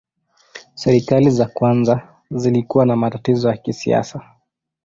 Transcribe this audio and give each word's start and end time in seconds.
Serikali 0.75 1.29
za 1.29 1.45
kwanza 1.45 2.13
zilikuwa 2.31 2.85
na 2.85 2.95
matatizo 2.95 3.49
ya 3.49 3.57
kisiasa. 3.57 4.31